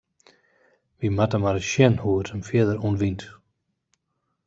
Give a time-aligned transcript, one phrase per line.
[0.99, 3.23] Wy moatte mar ris sjen hoe't it him fierder ûntwynt.